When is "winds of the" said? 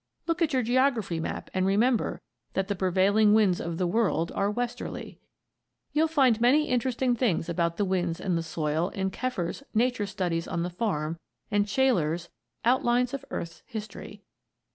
3.35-3.85